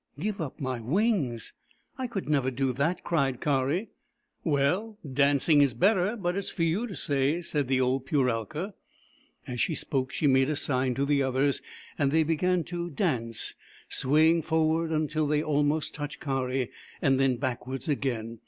[0.19, 1.53] "Give up my wings!
[1.95, 3.89] I could never do that," cried Kari."
[4.43, 6.17] Well, dancing is better.
[6.17, 8.73] But it is for you to say," said the old Puralka.
[9.45, 11.61] As she spoke, she made a sign to the others,
[11.99, 13.53] and they began to dance,
[13.89, 18.39] swaying forward until they almost touched Kari, and then backwards again.